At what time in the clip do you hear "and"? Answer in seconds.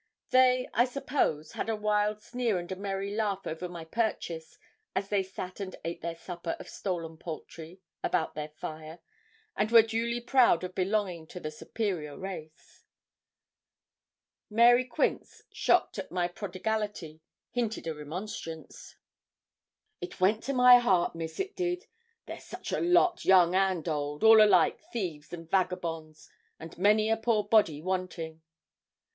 2.57-2.71, 5.59-5.75, 9.55-9.69, 23.53-23.87, 25.31-25.47, 26.59-26.75